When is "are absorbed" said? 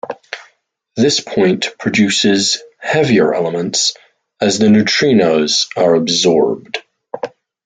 5.77-6.79